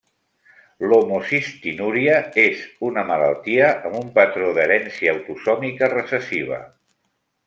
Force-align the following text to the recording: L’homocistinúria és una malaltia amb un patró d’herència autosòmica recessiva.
L’homocistinúria 0.91 2.15
és 2.43 2.63
una 2.89 3.03
malaltia 3.11 3.67
amb 3.89 3.99
un 4.03 4.09
patró 4.19 4.49
d’herència 4.59 5.15
autosòmica 5.17 5.91
recessiva. 5.97 6.59